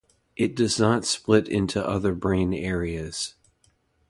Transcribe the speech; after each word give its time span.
It 0.35 0.55
does 0.55 0.79
not 0.79 1.05
split 1.05 1.47
into 1.47 1.87
other 1.87 2.15
brain 2.15 2.55
areas. 2.55 3.35